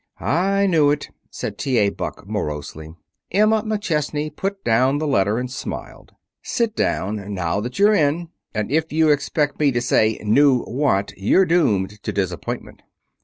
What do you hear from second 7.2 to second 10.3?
now that you're in. And if you expect me to say,